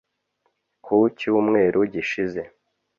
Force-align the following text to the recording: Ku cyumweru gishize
Ku 0.85 0.97
cyumweru 1.19 1.79
gishize 1.93 2.41